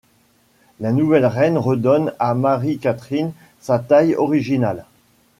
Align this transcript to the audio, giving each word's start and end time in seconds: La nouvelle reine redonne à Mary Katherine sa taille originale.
La 0.79 0.91
nouvelle 0.91 1.27
reine 1.27 1.59
redonne 1.59 2.11
à 2.17 2.33
Mary 2.33 2.79
Katherine 2.79 3.33
sa 3.59 3.77
taille 3.77 4.15
originale. 4.15 4.85